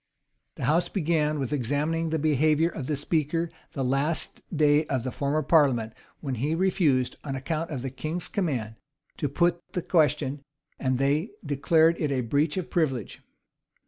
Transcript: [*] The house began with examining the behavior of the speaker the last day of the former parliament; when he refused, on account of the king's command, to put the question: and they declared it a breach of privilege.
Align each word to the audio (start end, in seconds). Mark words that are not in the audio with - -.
[*] 0.29 0.55
The 0.55 0.63
house 0.65 0.89
began 0.89 1.37
with 1.37 1.53
examining 1.53 2.09
the 2.09 2.17
behavior 2.17 2.69
of 2.69 2.87
the 2.87 2.95
speaker 2.95 3.51
the 3.73 3.83
last 3.83 4.41
day 4.51 4.87
of 4.87 5.03
the 5.03 5.11
former 5.11 5.43
parliament; 5.43 5.93
when 6.21 6.33
he 6.41 6.55
refused, 6.55 7.17
on 7.23 7.35
account 7.35 7.69
of 7.69 7.83
the 7.83 7.91
king's 7.91 8.27
command, 8.27 8.77
to 9.17 9.29
put 9.29 9.61
the 9.73 9.83
question: 9.83 10.41
and 10.79 10.97
they 10.97 11.29
declared 11.45 11.97
it 11.99 12.11
a 12.11 12.21
breach 12.21 12.57
of 12.57 12.71
privilege. 12.71 13.21